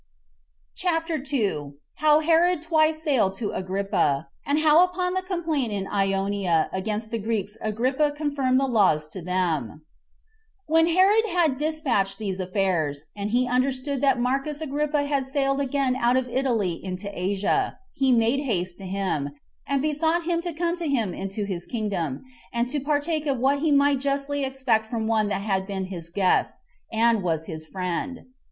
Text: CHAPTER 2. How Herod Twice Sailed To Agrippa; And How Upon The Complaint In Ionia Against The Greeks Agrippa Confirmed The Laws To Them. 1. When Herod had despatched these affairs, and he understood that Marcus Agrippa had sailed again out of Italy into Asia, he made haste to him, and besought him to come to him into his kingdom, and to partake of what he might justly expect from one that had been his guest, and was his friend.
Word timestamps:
CHAPTER 0.73 1.19
2. 1.19 1.75
How 1.97 2.21
Herod 2.21 2.63
Twice 2.63 3.03
Sailed 3.03 3.35
To 3.35 3.51
Agrippa; 3.51 4.29
And 4.47 4.57
How 4.57 4.83
Upon 4.83 5.13
The 5.13 5.21
Complaint 5.21 5.71
In 5.71 5.85
Ionia 5.85 6.71
Against 6.73 7.11
The 7.11 7.19
Greeks 7.19 7.55
Agrippa 7.61 8.09
Confirmed 8.09 8.59
The 8.59 8.65
Laws 8.65 9.07
To 9.09 9.21
Them. 9.21 9.85
1. 10.65 10.85
When 10.85 10.87
Herod 10.95 11.27
had 11.27 11.57
despatched 11.59 12.17
these 12.17 12.39
affairs, 12.39 13.03
and 13.15 13.29
he 13.29 13.47
understood 13.47 14.01
that 14.01 14.19
Marcus 14.19 14.59
Agrippa 14.59 15.03
had 15.03 15.27
sailed 15.27 15.61
again 15.61 15.95
out 15.95 16.17
of 16.17 16.27
Italy 16.29 16.83
into 16.83 17.07
Asia, 17.13 17.77
he 17.93 18.11
made 18.11 18.39
haste 18.39 18.79
to 18.79 18.87
him, 18.87 19.29
and 19.67 19.83
besought 19.83 20.23
him 20.23 20.41
to 20.41 20.51
come 20.51 20.75
to 20.77 20.87
him 20.87 21.13
into 21.13 21.43
his 21.45 21.67
kingdom, 21.67 22.23
and 22.51 22.71
to 22.71 22.79
partake 22.79 23.27
of 23.27 23.37
what 23.37 23.59
he 23.59 23.71
might 23.71 23.99
justly 23.99 24.43
expect 24.43 24.87
from 24.87 25.05
one 25.05 25.27
that 25.27 25.43
had 25.43 25.67
been 25.67 25.85
his 25.85 26.09
guest, 26.09 26.63
and 26.91 27.21
was 27.21 27.45
his 27.45 27.67
friend. 27.67 28.21